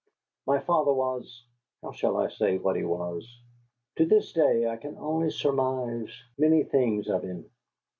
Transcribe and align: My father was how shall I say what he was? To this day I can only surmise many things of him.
My 0.47 0.57
father 0.59 0.91
was 0.91 1.45
how 1.83 1.91
shall 1.91 2.17
I 2.17 2.29
say 2.29 2.57
what 2.57 2.75
he 2.75 2.83
was? 2.83 3.39
To 3.97 4.05
this 4.07 4.33
day 4.33 4.67
I 4.67 4.77
can 4.77 4.97
only 4.97 5.29
surmise 5.29 6.09
many 6.39 6.63
things 6.63 7.07
of 7.07 7.21
him. 7.21 7.47